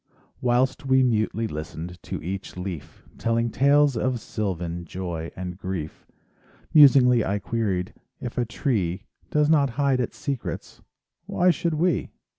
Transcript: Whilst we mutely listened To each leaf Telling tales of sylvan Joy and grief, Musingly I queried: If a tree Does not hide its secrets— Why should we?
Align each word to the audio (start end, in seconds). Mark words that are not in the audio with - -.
Whilst 0.41 0.83
we 0.87 1.03
mutely 1.03 1.45
listened 1.47 2.01
To 2.01 2.19
each 2.23 2.57
leaf 2.57 3.03
Telling 3.19 3.51
tales 3.51 3.95
of 3.95 4.19
sylvan 4.19 4.83
Joy 4.83 5.29
and 5.35 5.59
grief, 5.59 6.07
Musingly 6.73 7.23
I 7.23 7.37
queried: 7.37 7.93
If 8.19 8.35
a 8.39 8.43
tree 8.45 9.03
Does 9.29 9.47
not 9.47 9.69
hide 9.77 9.99
its 9.99 10.17
secrets— 10.17 10.81
Why 11.27 11.51
should 11.51 11.75
we? 11.75 12.09